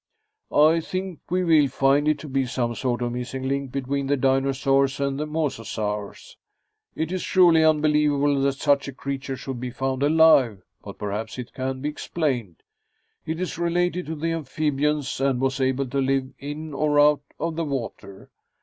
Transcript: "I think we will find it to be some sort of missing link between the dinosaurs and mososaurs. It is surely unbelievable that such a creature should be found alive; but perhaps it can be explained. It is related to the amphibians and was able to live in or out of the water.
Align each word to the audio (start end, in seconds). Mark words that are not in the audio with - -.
"I 0.51 0.79
think 0.79 1.19
we 1.29 1.43
will 1.43 1.67
find 1.67 2.07
it 2.07 2.17
to 2.21 2.27
be 2.27 2.47
some 2.47 2.73
sort 2.73 3.03
of 3.03 3.11
missing 3.11 3.47
link 3.47 3.71
between 3.71 4.07
the 4.07 4.17
dinosaurs 4.17 4.99
and 4.99 5.19
mososaurs. 5.19 6.37
It 6.95 7.11
is 7.11 7.21
surely 7.21 7.63
unbelievable 7.63 8.41
that 8.41 8.53
such 8.55 8.87
a 8.87 8.93
creature 8.93 9.35
should 9.37 9.59
be 9.59 9.69
found 9.69 10.01
alive; 10.01 10.63
but 10.83 10.97
perhaps 10.97 11.37
it 11.37 11.53
can 11.53 11.81
be 11.81 11.89
explained. 11.89 12.63
It 13.27 13.39
is 13.39 13.59
related 13.59 14.07
to 14.07 14.15
the 14.15 14.31
amphibians 14.31 15.21
and 15.21 15.39
was 15.39 15.61
able 15.61 15.85
to 15.85 15.99
live 16.01 16.33
in 16.39 16.73
or 16.73 16.99
out 16.99 17.21
of 17.39 17.55
the 17.55 17.63
water. 17.65 18.31